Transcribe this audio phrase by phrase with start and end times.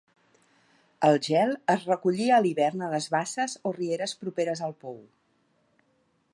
[1.09, 5.01] El gel es recollia a l'hivern a les basses o rieres properes al pou.